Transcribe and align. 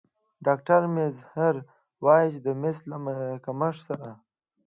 ډاکتر 0.45 0.81
میزهر 0.95 1.55
وايي 2.05 2.31
د 2.45 2.47
مس 2.61 2.77
له 2.89 2.97
کمښت 3.45 3.81
سره 3.87 4.07